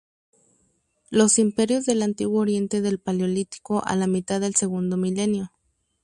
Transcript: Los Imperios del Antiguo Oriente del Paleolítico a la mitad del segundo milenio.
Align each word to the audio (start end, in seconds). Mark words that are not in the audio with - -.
Los 1.11 1.37
Imperios 1.37 1.85
del 1.85 2.01
Antiguo 2.01 2.41
Oriente 2.41 2.81
del 2.81 2.97
Paleolítico 2.99 3.83
a 3.85 3.95
la 3.95 4.07
mitad 4.07 4.41
del 4.41 4.55
segundo 4.55 4.97
milenio. 4.97 5.51